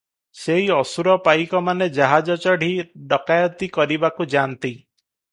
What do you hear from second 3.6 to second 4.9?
କରିବାକୁ ଯାନ୍ତି।"